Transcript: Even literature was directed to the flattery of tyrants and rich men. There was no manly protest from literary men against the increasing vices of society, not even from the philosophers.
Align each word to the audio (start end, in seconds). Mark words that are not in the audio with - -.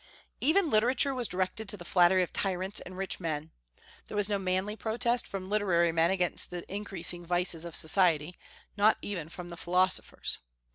Even 0.39 0.71
literature 0.71 1.13
was 1.13 1.27
directed 1.27 1.69
to 1.69 1.77
the 1.77 1.85
flattery 1.85 2.23
of 2.23 2.33
tyrants 2.33 2.79
and 2.79 2.97
rich 2.97 3.19
men. 3.19 3.51
There 4.07 4.17
was 4.17 4.27
no 4.27 4.39
manly 4.39 4.75
protest 4.75 5.27
from 5.27 5.47
literary 5.47 5.91
men 5.91 6.09
against 6.09 6.49
the 6.49 6.65
increasing 6.73 7.23
vices 7.23 7.65
of 7.65 7.75
society, 7.75 8.35
not 8.75 8.97
even 9.03 9.29
from 9.29 9.49
the 9.49 9.57
philosophers. 9.57 10.39